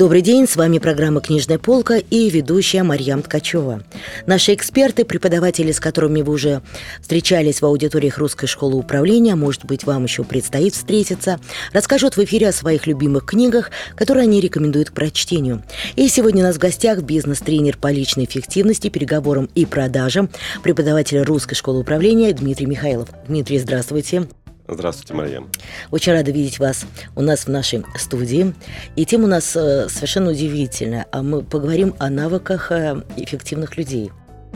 [0.00, 3.82] Добрый день, с вами программа «Книжная полка» и ведущая Марьям Ткачева.
[4.24, 6.62] Наши эксперты, преподаватели, с которыми вы уже
[7.02, 11.38] встречались в аудиториях Русской школы управления, может быть, вам еще предстоит встретиться,
[11.74, 15.62] расскажут в эфире о своих любимых книгах, которые они рекомендуют к прочтению.
[15.96, 20.30] И сегодня у нас в гостях бизнес-тренер по личной эффективности, переговорам и продажам,
[20.62, 23.10] преподаватель Русской школы управления Дмитрий Михайлов.
[23.28, 24.26] Дмитрий, здравствуйте.
[24.72, 25.42] Здравствуйте, Марья.
[25.90, 26.86] Очень рада видеть вас
[27.16, 28.54] у нас в нашей студии.
[28.96, 31.06] И тема у нас э, совершенно удивительная.
[31.10, 34.12] А мы поговорим о навыках э, эффективных людей.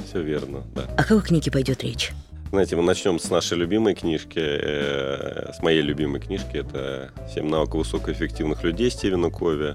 [0.09, 0.83] Все верно, да.
[0.97, 2.13] О какой книге пойдет речь?
[2.51, 6.57] Знаете, мы начнем с нашей любимой книжки, э, с моей любимой книжки.
[6.59, 9.75] Это «Семь навыков высокоэффективных людей» Стивена Кови.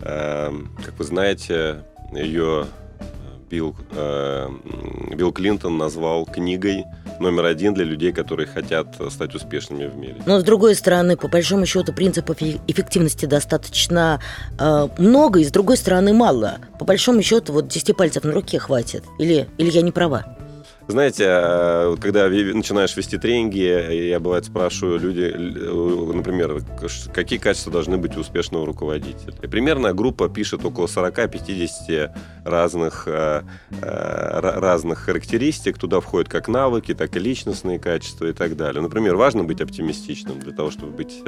[0.00, 0.50] Э,
[0.82, 2.66] как вы знаете, ее
[3.54, 4.48] Билл, э,
[5.14, 6.84] Билл Клинтон назвал книгой
[7.20, 10.16] номер один для людей, которые хотят стать успешными в мире.
[10.26, 14.20] Но с другой стороны, по большому счету, принципов эффективности достаточно
[14.58, 16.58] э, много, и с другой стороны мало.
[16.80, 19.04] По большому счету, вот 10 пальцев на руке хватит.
[19.20, 20.33] Или, или я не права?
[20.86, 26.62] Знаете, э, когда начинаешь вести тренинги, я бывает спрашиваю люди, э, например,
[27.12, 29.34] какие качества должны быть у успешного руководителя.
[29.42, 32.10] И примерно группа пишет около 40-50
[32.44, 33.42] разных, э,
[33.80, 35.78] разных характеристик.
[35.78, 38.82] Туда входят как навыки, так и личностные качества и так далее.
[38.82, 41.22] Например, важно быть оптимистичным для того, чтобы быть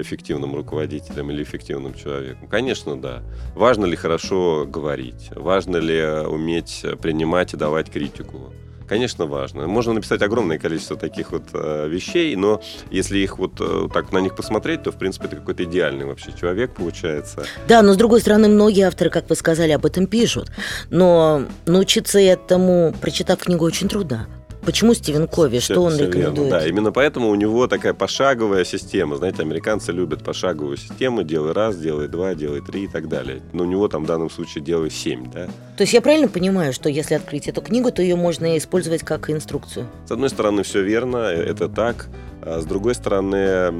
[0.00, 2.48] эффективным руководителем или эффективным человеком?
[2.48, 3.22] Конечно, да.
[3.54, 5.30] Важно ли хорошо говорить?
[5.34, 8.52] Важно ли уметь принимать и давать критику?
[8.90, 9.68] Конечно, важно.
[9.68, 14.18] Можно написать огромное количество таких вот э, вещей, но если их вот э, так на
[14.18, 17.44] них посмотреть, то, в принципе, это какой-то идеальный вообще человек получается.
[17.68, 20.50] Да, но с другой стороны, многие авторы, как вы сказали, об этом пишут.
[20.90, 24.26] Но научиться этому, прочитав книгу, очень трудно.
[24.62, 25.58] Почему Стивен Кови?
[25.58, 26.36] Все, что он рекомендует?
[26.36, 29.16] Верно, да, именно поэтому у него такая пошаговая система.
[29.16, 31.22] Знаете, американцы любят пошаговую систему.
[31.22, 33.40] Делай раз, делай два, делай три и так далее.
[33.52, 35.46] Но у него там в данном случае делай семь, да?
[35.76, 39.30] То есть я правильно понимаю, что если открыть эту книгу, то ее можно использовать как
[39.30, 39.86] инструкцию?
[40.06, 42.08] С одной стороны, все верно, это так.
[42.42, 43.70] А с другой стороны,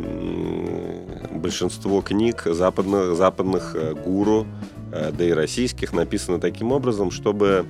[1.30, 4.46] большинство книг западных, западных э, гуру,
[4.92, 7.64] э, да и российских, написано таким образом, чтобы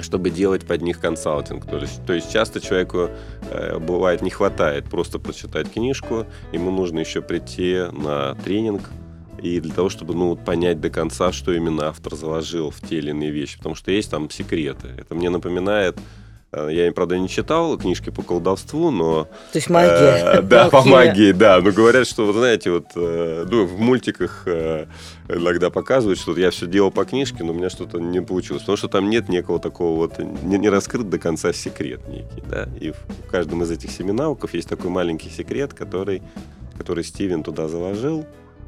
[0.00, 1.66] чтобы делать под них консалтинг.
[1.66, 3.10] То есть, то есть часто человеку
[3.50, 8.88] э, бывает не хватает просто прочитать книжку, ему нужно еще прийти на тренинг,
[9.42, 13.10] и для того, чтобы ну, понять до конца, что именно автор заложил в те или
[13.10, 13.58] иные вещи.
[13.58, 14.88] Потому что есть там секреты.
[14.96, 15.98] Это мне напоминает
[16.54, 19.24] я, правда, не читал книжки по колдовству, но...
[19.52, 20.38] То есть магия.
[20.38, 21.62] Э, да, по магии, да.
[21.62, 24.84] Но говорят, что, вот знаете, вот э, ну, в мультиках э,
[25.30, 28.62] иногда показывают, что я все делал по книжке, но у меня что-то не получилось.
[28.62, 30.18] Потому что там нет некого такого вот...
[30.18, 32.68] Не, не раскрыт до конца секрет некий, да.
[32.78, 36.22] И в каждом из этих семи навыков есть такой маленький секрет, который,
[36.76, 38.26] который Стивен туда заложил.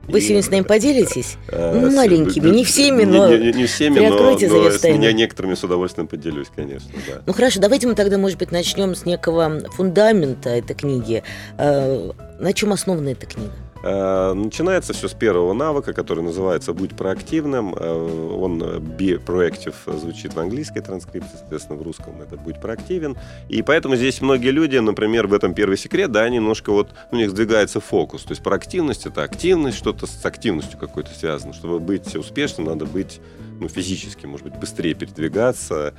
[0.09, 1.37] Вы сегодня с нами поделитесь?
[1.51, 5.65] Ну, маленькими, не всеми, но не, не, не всеми, но, но с меня некоторыми с
[5.65, 6.91] удовольствием поделюсь, конечно.
[7.09, 7.23] Да.
[7.27, 11.23] Ну хорошо, давайте мы тогда, может быть, начнем с некого фундамента этой книги.
[11.59, 13.53] Э, на чем основана эта книга?
[13.87, 17.75] Э, начинается все с первого навыка, который называется «Будь проактивным».
[17.75, 23.15] Э, он be proactive звучит в английской транскрипции, соответственно, в русском это «Будь проактивен».
[23.51, 27.29] И поэтому здесь многие люди, например, в этом первый секрет, да, немножко вот, у них
[27.31, 28.23] сдвигается фокус.
[28.23, 31.53] То есть проактивность– это активность, что-то с активностью какой-то связано.
[31.53, 33.21] Чтобы быть успешным, надо быть
[33.61, 35.93] ну, физически, может быть, быстрее передвигаться, Э,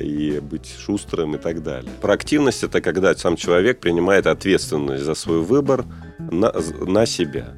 [0.00, 1.90] и быть шустрым и так далее.
[2.00, 5.84] Проактивность– это когда сам человек принимает ответственность за свой выбор
[6.18, 6.52] на,
[6.86, 7.54] на себя.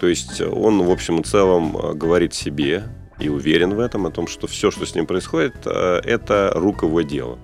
[0.00, 2.84] То есть он, в общем и целом, э, говорит себе
[3.18, 6.82] и уверен в этом, о том, что все, что с ним происходит, э, это рук
[6.82, 7.38] его дело.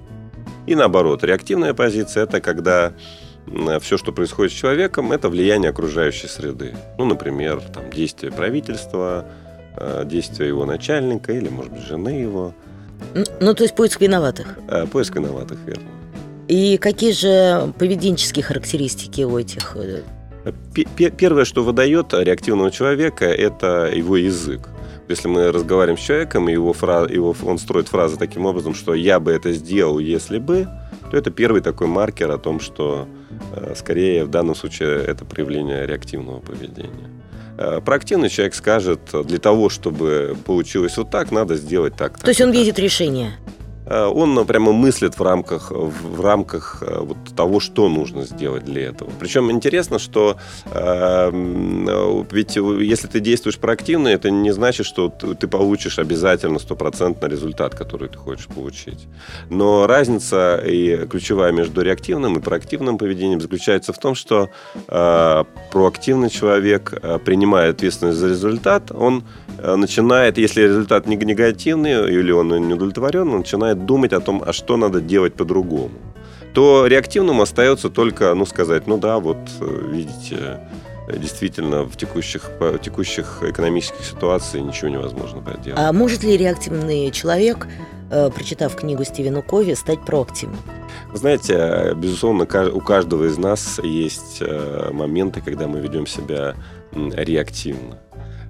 [0.67, 2.93] И наоборот, реактивная позиция– это когда
[3.81, 6.77] все, что происходит с человеком, это влияние окружающей среды.
[6.97, 9.27] Ну, например, там, действия правительства,
[10.05, 12.55] действия его начальника или, может быть, жены его–
[13.41, 14.59] ну, то есть поиск виноватых.
[14.69, 15.85] А, поиск виноватых, верно.
[16.49, 19.77] И какие же поведенческие характеристики у этих?
[19.77, 20.53] Э,
[21.17, 24.69] первое, что выдает реактивного человека, это его язык.
[25.09, 28.95] Если мы разговариваем с человеком, и его фраз, его, он строит фразы таким образом, что
[28.95, 30.69] «я бы это сделал, если бы»,
[31.11, 33.07] то это первый такой маркер о том, что
[33.55, 37.11] э, скорее в данном случае это проявление реактивного поведения.
[37.59, 42.19] Э, проактивный человек скажет, для того, чтобы получилось вот так, надо сделать так.
[42.19, 43.33] То есть он видит решение?
[43.87, 48.89] Э, он прямо мыслит в рамках, в рамках э, вот того, что нужно сделать для
[48.89, 49.11] этого.
[49.19, 50.37] Причем интересно, что
[50.67, 51.31] э,
[52.31, 58.09] ведь если ты действуешь проактивно, это не значит, что ты получишь обязательно стопроцентный результат, который
[58.09, 59.09] ты хочешь получить.
[59.51, 64.51] Но разница и ключевая между реактивным и проактивным поведением заключается в том, что
[64.89, 69.25] э, проактивный человек э, принимая ответственность за результат, он
[69.59, 74.77] начинает, если результат негативный или он не удовлетворен, он начинает думать о том, а что
[74.77, 75.99] надо делать по-другому.
[76.55, 80.61] То реактивным остается только, ну, сказать, ну да, вот, э, видите,
[81.19, 85.79] действительно в текущих, в текущих экономических ситуациях ничего невозможно поделать.
[85.79, 87.67] А может ли реактивный человек,
[88.09, 90.61] прочитав книгу Стивена Кови, стать проактивным?
[91.15, 94.43] знаете, безусловно, у каждого из нас есть
[94.93, 96.55] моменты, когда мы ведем себя
[96.95, 97.99] реактивно.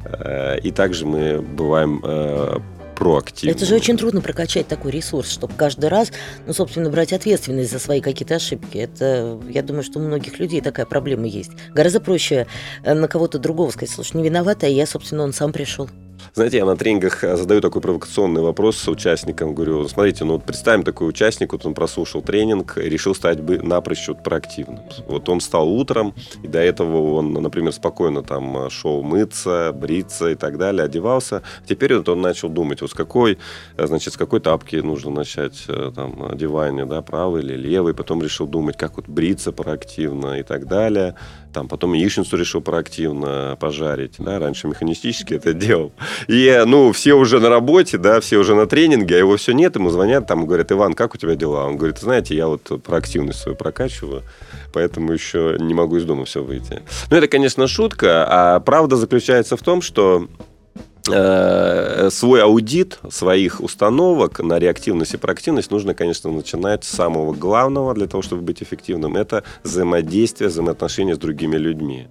[0.05, 2.03] Э, и также мы бываем
[3.03, 3.51] проактивны.
[3.51, 6.13] Это же очень трудно прокачать такой ресурс, чтобы каждый раз,
[6.47, 8.79] ну, собственно, брать ответственность за свои какие-то ошибки.
[8.79, 11.51] Это, я думаю, что у многих людей такая проблема есть.
[11.71, 12.47] Гораздо проще
[12.85, 15.91] э, на кого-то другого сказать, слушай, не виновата, а я, собственно, он сам пришел.
[16.35, 19.55] Знаете, я на тренингах э, задаю такой провокационный вопрос участникам.
[19.55, 24.09] Говорю, смотрите, ну вот представим такой участник, вот он прослушал тренинг решил стать бы напрочь
[24.09, 24.81] вот проактивным.
[25.09, 30.31] Вот он встал утром, и до этого он, например, спокойно там э, шел мыться, бриться
[30.31, 31.43] и так далее, одевался.
[31.67, 33.37] Теперь вот он начал думать, вот с какой,
[33.77, 37.93] э, значит, с какой тапки нужно начать там одевание, да, правый или левый.
[37.93, 41.15] Потом решил думать, как вот бриться проактивно и так далее.
[41.53, 45.93] Там потом яичницу решил проактивно пожарить, да, раньше механистически это делал.
[46.29, 49.77] И, ну, все уже на работе, да, все уже на тренинге, а его все нет,
[49.77, 51.67] ему звонят, там, говорят, Иван, как у тебя дела?
[51.67, 54.23] Он говорит, знаете, я вот проактивность свою прокачиваю,
[54.73, 56.83] поэтому еще не могу из дома все выйти.
[57.11, 60.29] Ну, это, конечно, шутка, а правда заключается в том, что
[61.05, 68.07] свой аудит своих установок на реактивность и проактивность нужно, конечно, начинать с самого главного для
[68.07, 69.17] того, чтобы быть эффективным.
[69.17, 72.09] Это взаимодействие, взаимоотношения с другими людьми.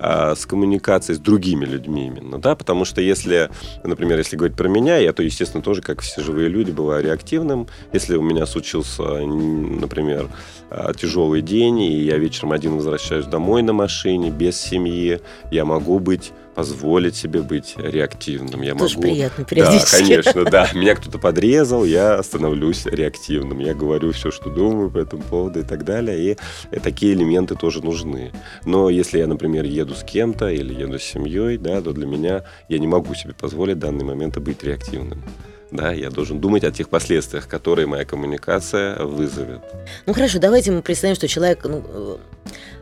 [0.00, 3.50] А, с коммуникацией с другими людьми именно, да, потому что если,
[3.82, 7.66] например, если говорить про меня, я то, естественно, тоже, как все живые люди, бываю реактивным.
[7.92, 10.28] Если у меня случился, например,
[10.70, 15.20] а, тяжелый день, и я вечером один возвращаюсь домой на машине, без семьи,
[15.50, 18.62] я могу быть позволить себе быть реактивным.
[18.62, 19.08] Я Тоже могу...
[19.08, 19.90] приятно периодически.
[19.90, 20.68] Да, конечно, да.
[20.74, 23.58] Меня кто-то подрезал, я становлюсь реактивным.
[23.60, 26.36] Я говорю все, что думаю по этому поводу и так далее.
[26.72, 28.32] И такие элементы тоже нужны.
[28.64, 32.44] Но если я, например, еду с кем-то или еду с семьей, да, то для меня
[32.68, 35.22] я не могу себе позволить в данный момент быть реактивным
[35.70, 39.60] да, я должен думать о тех последствиях, которые моя коммуникация вызовет.
[40.06, 42.16] Ну хорошо, давайте мы представим, что человек, ну, э,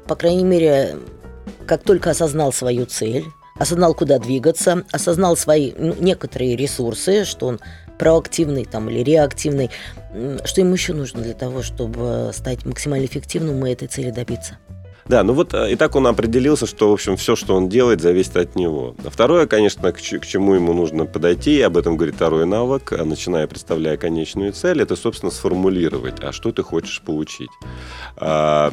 [0.07, 0.97] по крайней мере,
[1.67, 3.25] как только осознал свою цель,
[3.59, 7.61] осознал, куда двигаться, осознал свои ну, некоторые ресурсы, что он
[7.99, 9.71] проактивный там, или реактивный,
[10.45, 14.59] что ему еще нужно для того, чтобы стать максимально эффективным и этой цели добиться?
[15.09, 18.01] Да, ну вот э, и так он определился, что, в общем, все, что он делает,
[18.01, 18.97] зависит от него.
[19.05, 23.47] А второе, конечно, к, чему ему нужно подойти, об этом говорит второй навык, а начиная
[23.47, 27.51] представляя конечную цель, это, собственно, сформулировать, а что ты хочешь получить.
[28.17, 28.73] А,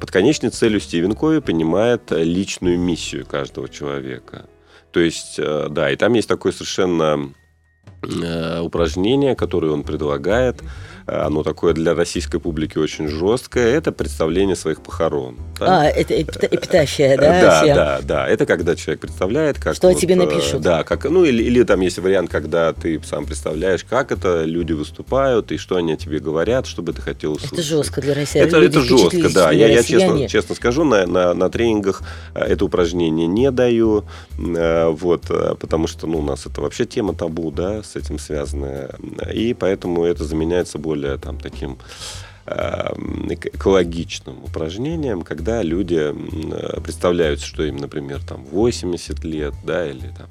[0.00, 4.46] под конечной целью Стивен Кови понимает личную миссию каждого человека.
[4.92, 7.32] То есть, э, да, и там есть такое совершенно
[8.02, 10.62] э, упражнение, которое он предлагает–
[11.06, 15.36] оно такое для российской публики очень жесткое, это представление своих похорон.
[15.58, 15.82] Да?
[15.82, 17.40] А, это эпитафия, да?
[17.40, 17.76] Да, всем?
[17.76, 18.28] да, да.
[18.28, 19.76] Это когда человек представляет, как...
[19.76, 20.62] Что вот, о тебе напишут.
[20.62, 24.72] Да, как, ну или, или там есть вариант, когда ты сам представляешь, как это люди
[24.72, 27.52] выступают и что они о тебе говорят, что бы ты хотел услышать.
[27.52, 28.40] Это жестко для России.
[28.40, 29.52] Это, это жестко, да.
[29.52, 32.02] Я, я честно, честно скажу, на, на, на тренингах
[32.34, 34.04] э, это упражнение не даю,
[34.38, 38.18] э, вот, э, потому что ну, у нас это вообще тема табу, да, с этим
[38.18, 38.90] связанная.
[39.32, 41.78] И поэтому это заменяет собой более там таким
[42.46, 46.14] эм, экологичным упражнением, когда люди
[46.82, 50.28] представляют, что им, например, там 80 лет, да, или там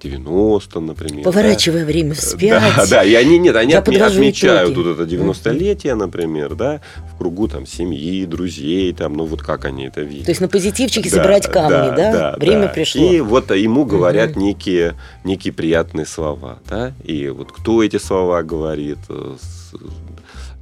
[0.00, 1.24] 90, например.
[1.24, 1.86] Поворачивая да?
[1.86, 2.50] время вспять.
[2.50, 4.86] Да, да, и они, нет, они отме- отмечают итоги.
[4.86, 6.80] вот это 90-летие, например, да,
[7.12, 10.26] в кругу там семьи, друзей, там, ну вот как они это видят.
[10.26, 11.96] То есть на позитивчике да, собирать камни, да?
[11.96, 12.12] да?
[12.12, 12.68] да время да.
[12.68, 13.12] пришло.
[13.12, 14.40] И вот ему говорят угу.
[14.40, 19.36] некие, некие приятные слова, да, и вот кто эти слова говорит, э,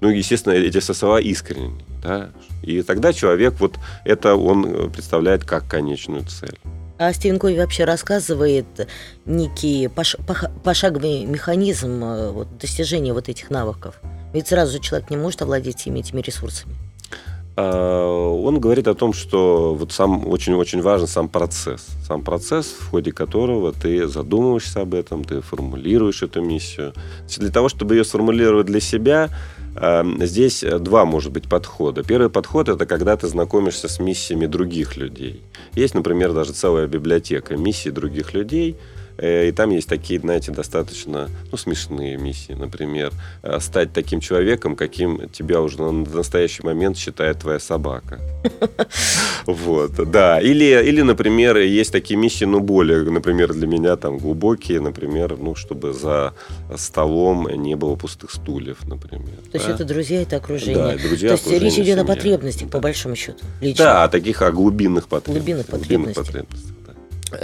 [0.01, 2.31] ну, естественно, эти слова искренние, да,
[2.63, 6.59] и тогда человек вот это он представляет как конечную цель.
[6.99, 8.89] А Стивен Кови вообще рассказывает
[9.27, 10.17] некий пош,
[10.65, 14.01] пошаговый механизм э, вот, достижения вот этих навыков.
[14.33, 16.75] Ведь сразу же человек не может овладеть всеми этими ресурсами.
[17.57, 21.87] А, он говорит о том, что вот сам очень-очень важен сам процесс.
[22.07, 26.93] Сам процесс, в ходе которого ты задумываешься об этом, ты формулируешь эту миссию.
[27.39, 29.31] Для того, чтобы ее сформулировать для себя,
[29.79, 32.03] Эм, здесь э, два, может быть, подхода.
[32.03, 35.43] Первый подход– это когда ты знакомишься с миссиями других людей.
[35.75, 41.29] Есть, например, даже целая библиотека миссий других людей– Э, и там есть такие, знаете, достаточно
[41.51, 42.53] ну, смешные миссии.
[42.53, 48.21] Например, э, стать таким человеком, каким тебя уже на настоящий момент считает твоя собака.
[49.47, 50.41] Вот, да.
[50.41, 55.55] Или, или, например, есть такие миссии, ну, более, например, для меня там глубокие, например, ну,
[55.55, 56.35] чтобы за
[56.77, 59.37] столом не было пустых стульев, например.
[59.53, 60.97] То есть это друзья, это окружение.
[60.97, 63.39] Да, друзья, То есть речь идет о потребностях, по большому счету.
[63.77, 65.69] Да, о таких, о глубинных потребностях.
[65.79, 66.76] Глубинных потребностях.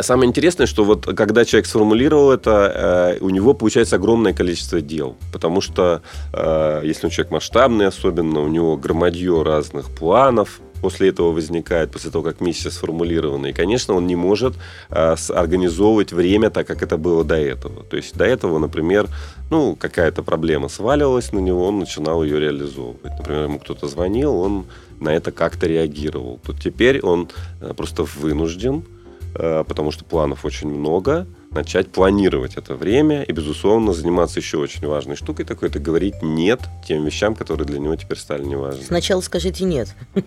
[0.01, 5.17] Самое интересное, что вот когда человек сформулировал это, э, у него получается огромное количество дел.
[5.33, 11.33] Потому что э, если он человек масштабный особенно, у него громадье разных планов, после этого
[11.33, 13.47] возникает, после того, как миссия сформулирована.
[13.47, 14.55] И, конечно, он не может
[14.89, 17.83] э, организовывать время так, как это было до этого.
[17.83, 19.09] То есть до этого, например,
[19.51, 23.19] ну, какая-то проблема сваливалась на него, он начинал ее реализовывать.
[23.19, 24.67] Например, ему кто-то звонил, он
[25.01, 26.39] на это как-то реагировал.
[26.47, 27.29] Тут теперь он
[27.77, 29.02] просто вынужден Э,
[29.35, 35.17] потому что планов очень много, начать планировать это время и, безусловно, заниматься еще очень важной
[35.17, 38.83] штукой такой, это говорить «нет» тем вещам, которые для него теперь стали неважны.
[38.85, 39.89] Сначала скажите «нет».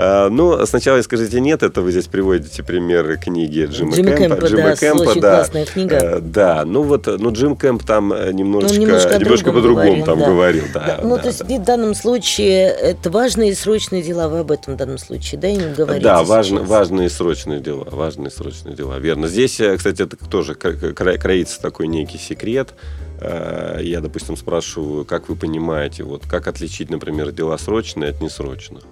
[0.00, 4.36] А, ну, сначала скажите «нет», это вы здесь приводите примеры книги Джима, Джима Кэмпа.
[4.36, 5.36] Кэмпа, Джима да, Кэмпа, очень да.
[5.36, 5.96] классная книга.
[5.96, 10.20] Э, да, ну вот, ну Джим Кэмп там э, немножечко, ну, немножко, немножко по-другому там
[10.20, 10.26] да.
[10.26, 10.64] говорил.
[10.72, 11.00] Да, да.
[11.02, 11.56] Ну, да, то есть да.
[11.56, 15.48] в данном случае это важные и сроочные дела, вы об этом в данном случае, да,
[15.48, 19.26] им говорите Да, важно, важные и срочные дела, важные и срочные дела, верно.
[19.28, 22.74] Здесь, кстати, это тоже кроится такой некий секрет.
[23.20, 28.84] Э, я, допустим, спрашиваю, как вы понимаете, вот как отличить, например, дела срочные от несрочных.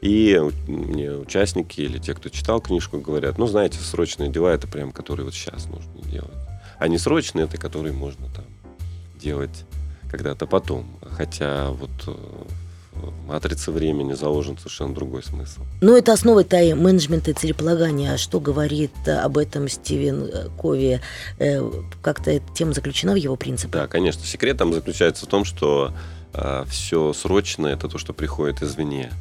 [0.00, 4.92] И мне участники или те, кто читал книжку, говорят, ну, знаете, срочные дела это прям,
[4.92, 6.30] которые вот сейчас нужно делать.
[6.78, 8.44] А несрочные это которые можно там
[9.18, 9.64] делать
[10.10, 10.86] когда-то потом.
[11.02, 12.14] Хотя вот э,
[13.26, 15.62] матрице времени заложен совершенно другой смысл.
[15.80, 18.14] Но это основа тайм-менеджмента и целеполагания.
[18.14, 21.00] А что говорит об этом Стивен э, Кови?
[21.38, 21.70] Э,
[22.02, 23.82] как-то эта тема заключена в его принципах?
[23.82, 24.24] Да, конечно.
[24.24, 25.92] Секрет там заключается в том, что
[26.32, 29.12] э, все срочное– это то, что приходит извне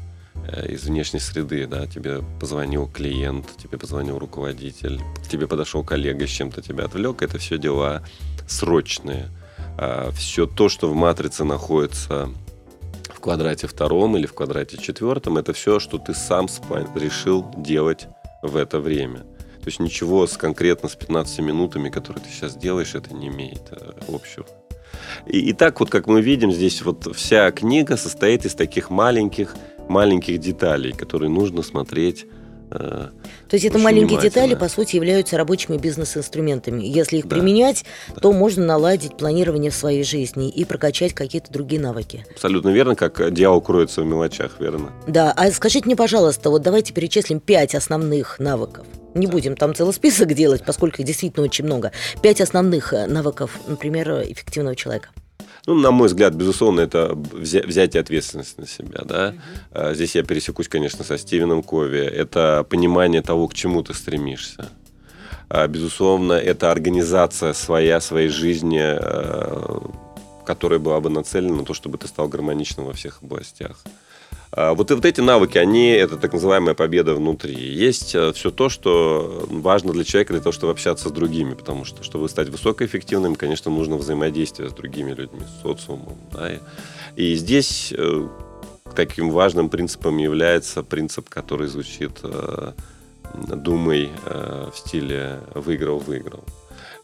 [0.48, 6.30] э, из внешней среды, да, тебе позвонил клиент, тебе позвонил руководитель, тебе подошел коллега с
[6.30, 8.04] чем-то тебя отвлек, это все дела
[8.48, 9.30] срочные.
[9.78, 12.30] А все то, что в матрице находится
[13.26, 16.46] квадрате втором или в квадрате четвертом, это все, что ты сам
[16.94, 18.08] решил делать
[18.44, 19.22] в это время.
[19.62, 23.64] То есть ничего с конкретно с 15 минутами, которые ты сейчас делаешь, это не имеет
[23.72, 24.46] э, общего.
[25.26, 29.56] И, и так вот, как мы видим, здесь вот вся книга состоит из таких маленьких,
[29.90, 32.28] маленьких деталей, которые нужно смотреть
[32.70, 33.12] то
[33.52, 36.84] есть это маленькие детали, по сути, являются рабочими бизнес-инструментами.
[36.84, 37.36] Если их да.
[37.36, 38.22] применять, да.
[38.22, 42.26] то можно наладить планирование в своей жизни и прокачать какие-то другие навыки.
[42.32, 44.92] Абсолютно верно, как дьявол кроется в мелочах, верно.
[45.08, 48.86] Да, а скажите мне, пожалуйста, вот давайте перечислим пять основных навыков.
[49.14, 51.92] Не будем там целый список делать, поскольку их действительно очень много.
[52.22, 55.10] Пять основных э, навыков, например, эффективного человека.
[55.66, 59.02] Ну, на мой взгляд, безусловно, это взятие ответственности на себя.
[59.04, 59.34] Да?
[59.74, 59.96] Mm-hmm.
[59.96, 62.02] Здесь я пересекусь, конечно, со Стивеном Кови.
[62.02, 64.70] Это понимание того, к чему ты стремишься.
[65.50, 69.80] А, безусловно, это организация своя, своей жизни, э,
[70.46, 73.78] которая была бы нацелена на то, чтобы ты стал гармоничным во всех областях.
[74.56, 77.56] А, вот, вот эти навыки, они, это так называемая победа внутри.
[77.56, 81.84] Есть э, все то, что важно для человека для того, чтобы общаться с другими, потому
[81.84, 86.16] что, чтобы стать высокоэффективным, конечно, нужно взаимодействие с другими людьми, с социумом.
[86.32, 86.52] Да?
[87.18, 88.28] И здесь э,
[88.96, 92.72] таким важным принципом является принцип, который звучит э,
[93.34, 96.46] «думай» в стиле «выиграл-выиграл».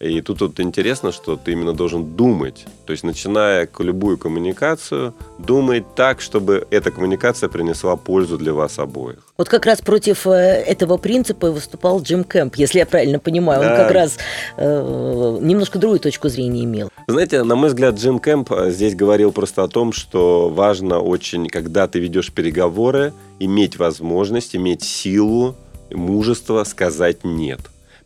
[0.02, 2.66] И тут вот интересно, что ты именно должен думать.
[2.86, 9.20] То есть, начиная любую коммуникацию, думать так, чтобы эта коммуникация принесла пользу для вас обоих.
[9.38, 13.62] Вот как раз против э, этого принципа выступал Джим Кэмп, если я правильно понимаю.
[13.62, 13.72] Да.
[13.72, 14.18] Он как раз
[14.58, 16.90] э, немножко другую точку зрения имел.
[17.08, 21.48] Знаете, на мой взгляд, Джим Кэмп э, здесь говорил просто о том, что важно очень,
[21.48, 25.56] когда ты ведешь переговоры, иметь возможность, иметь силу,
[25.92, 27.60] мужество сказать «нет».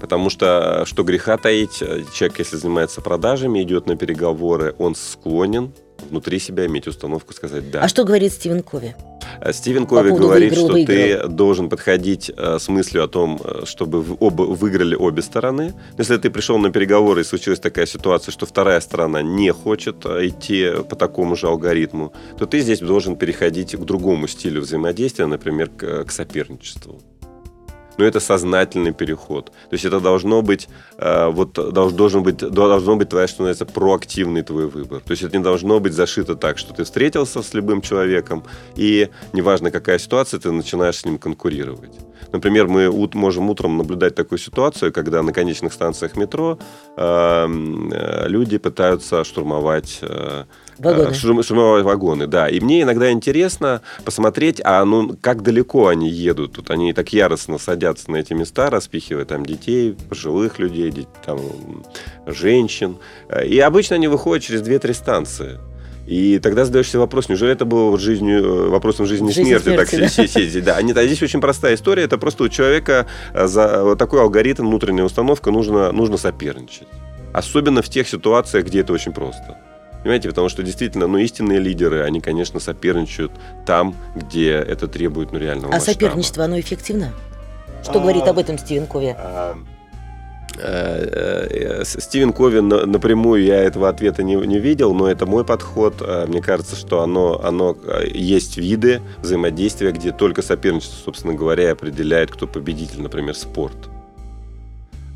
[0.05, 1.79] Потому что, что греха таить,
[2.13, 5.73] человек, если занимается продажами, идет на переговоры, он склонен
[6.11, 7.81] внутри себя иметь установку сказать «да».
[7.81, 8.95] А что говорит Стивен Кови?
[9.51, 10.85] Стивен Кови говорит, что выиграл.
[10.85, 15.73] ты должен подходить с мыслью о том, чтобы оба выиграли обе стороны.
[15.97, 20.69] Если ты пришел на переговоры и случилась такая ситуация, что вторая сторона не хочет идти
[20.87, 26.03] по такому же алгоритму, то ты здесь должен переходить к другому стилю взаимодействия, например, к,
[26.05, 27.01] к соперничеству
[27.97, 29.45] но это сознательный переход.
[29.45, 34.41] То есть это должно быть, э, вот должен быть, должно быть твоя, что называется, проактивный
[34.41, 35.01] твой выбор.
[35.01, 38.43] То есть это не должно быть зашито так, что ты встретился с любым человеком,
[38.75, 41.91] и неважно какая ситуация, ты начинаешь с ним конкурировать.
[42.31, 46.57] Например, мы можем утром наблюдать такую ситуацию, когда на конечных станциях метро
[46.97, 50.45] эм, э, люди пытаются штурмовать э,
[50.77, 51.13] Вагоны.
[51.13, 52.49] Шум, шумовые вагоны, да.
[52.49, 56.53] И мне иногда интересно посмотреть, а ну как далеко они едут.
[56.53, 61.39] Тут они так яростно садятся на эти места, распихивая там детей, пожилых людей, там,
[62.25, 62.97] женщин.
[63.45, 65.59] И обычно они выходят через 2-3 станции.
[66.07, 70.27] И тогда задаешься вопрос, неужели это было жизнью, вопросом жизни и смерти, смерти, так да?
[70.27, 70.63] сидеть?
[70.63, 72.03] Да, нет, а здесь очень простая история.
[72.03, 76.87] Это просто у человека за вот такой алгоритм, внутренняя установка, нужно, нужно соперничать.
[77.33, 79.57] Особенно в тех ситуациях, где это очень просто.
[80.05, 83.31] Понимаете, потому что действительно, ну, истинные лидеры, они, конечно, соперничают
[83.65, 85.93] там, где это требует ну, реального А масштаба.
[85.93, 87.11] соперничество, оно эффективно?
[87.81, 89.15] Что а, говорит об этом Стивен Кови?
[89.17, 89.57] А,
[90.59, 95.95] э, э, Стивен Кови напрямую я этого ответа не, не видел, но это мой подход.
[96.01, 102.29] Э, мне кажется, что оно, оно есть виды взаимодействия, где только соперничество, собственно говоря, определяет,
[102.29, 103.89] кто победитель, например, спорт.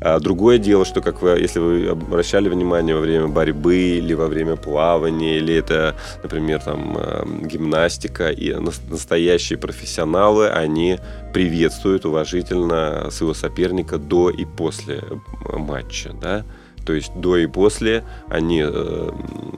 [0.00, 4.28] А другое дело, что, как вы, если вы обращали внимание во время борьбы или во
[4.28, 10.98] время плавания, или это, например, там, эм, гимнастика, и настоящие профессионалы, они
[11.34, 16.44] приветствуют уважительно своего соперника до и после э, матча, да,
[16.86, 19.10] то есть до и после они э,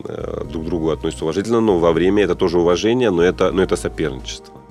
[0.05, 3.63] э, друг к другу относятся уважительно, но во время это тоже уважение, но это, но
[3.63, 4.62] это соперничество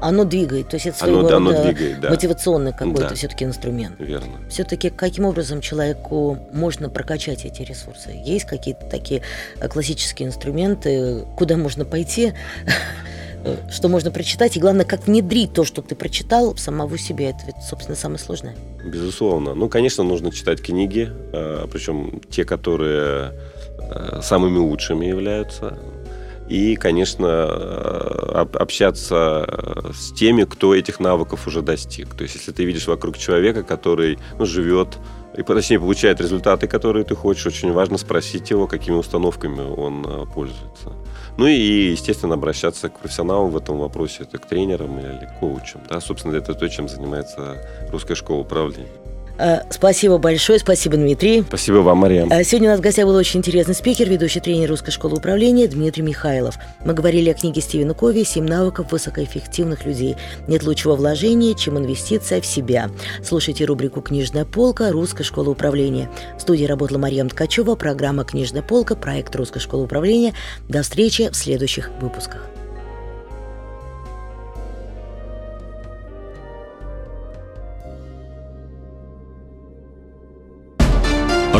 [0.00, 2.10] оно двигает, то есть это своего оно, рода оно двигает, да.
[2.10, 3.14] мотивационный какой-то да.
[3.14, 3.96] все-таки инструмент.
[3.98, 4.32] Верно.
[4.48, 8.10] Все-таки каким образом человеку можно прокачать эти ресурсы?
[8.24, 9.22] Есть какие-то такие
[9.60, 12.34] э, классические инструменты, куда можно пойти,
[13.70, 17.30] что можно прочитать, и главное, как внедрить то, что ты прочитал, в самого себя.
[17.30, 18.56] Это ведь, собственно, самое сложное.
[18.84, 19.54] Безусловно.
[19.54, 23.32] Ну, конечно, нужно читать книги, э, причем те, которые
[23.78, 25.78] э, самыми лучшими являются
[26.48, 32.14] и, конечно, э, общаться э, с теми, кто этих навыков уже достиг.
[32.14, 34.98] То есть, если ты видишь вокруг человека, который ну, живет
[35.36, 40.24] и, точнее, получает результаты, которые ты хочешь, очень важно спросить его, какими установками он э,
[40.34, 40.92] пользуется.
[41.36, 45.82] Ну и, естественно, обращаться к профессионалам в этом вопросе, это к тренерам или коучам.
[45.88, 46.00] Да?
[46.00, 47.62] Собственно, это то, чем занимается
[47.92, 48.88] Русская школа управления.
[49.38, 51.42] Э, спасибо большое, спасибо, Дмитрий.
[51.46, 52.26] Спасибо вам, Мария.
[52.30, 55.68] Э, сегодня у нас в гостях был очень интересный спикер, ведущий тренер Русской школы управления
[55.68, 56.58] Дмитрий Михайлов.
[56.84, 60.16] Мы говорили о книге Стивена Кови «Семь навыков высокоэффективных людей».
[60.48, 62.90] Нет лучшего вложения, чем инвестиция в себя.
[63.22, 64.90] Слушайте рубрику «Книжная полка.
[64.90, 66.10] Русской школы управления».
[66.36, 70.34] В студии работала Мария Ткачева, программа «Книжная полка», проект Русской школы управления.
[70.68, 72.48] До встречи в следующих выпусках.